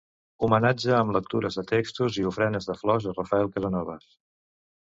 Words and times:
Homenatge 0.45 0.95
amb 0.99 1.13
lectures 1.17 1.59
de 1.59 1.65
textos 1.73 2.17
i 2.21 2.25
ofrenes 2.31 2.69
de 2.71 2.79
flors 2.81 3.09
a 3.13 3.15
Rafael 3.21 3.55
Casanova. 3.59 4.01